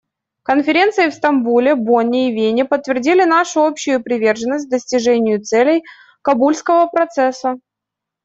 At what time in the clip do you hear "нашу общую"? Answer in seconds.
3.23-4.01